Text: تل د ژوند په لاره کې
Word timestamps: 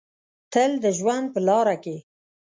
تل 0.51 0.71
د 0.83 0.85
ژوند 0.97 1.25
په 1.33 1.39
لاره 1.47 1.75
کې 1.83 1.97